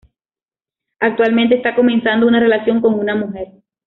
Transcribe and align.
Actualmente 0.99 1.53
está 1.57 1.75
comenzando 1.75 2.25
una 2.25 2.39
relación 2.39 2.81
con 2.81 2.95
una 2.97 3.13
mujer. 3.13 3.51